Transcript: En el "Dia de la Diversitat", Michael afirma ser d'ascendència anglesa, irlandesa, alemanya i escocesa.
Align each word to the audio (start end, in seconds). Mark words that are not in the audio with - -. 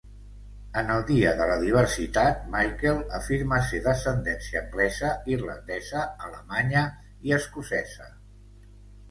En 0.81 0.87
el 0.91 1.01
"Dia 1.09 1.33
de 1.41 1.45
la 1.49 1.57
Diversitat", 1.63 2.39
Michael 2.55 3.03
afirma 3.17 3.59
ser 3.67 3.83
d'ascendència 3.89 4.59
anglesa, 4.63 5.13
irlandesa, 5.35 6.03
alemanya 6.31 6.85
i 7.31 7.37
escocesa. 7.41 8.11